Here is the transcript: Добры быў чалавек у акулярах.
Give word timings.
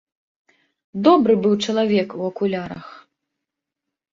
Добры 1.09 1.33
быў 1.43 1.53
чалавек 1.67 2.07
у 2.23 2.25
акулярах. 2.31 2.85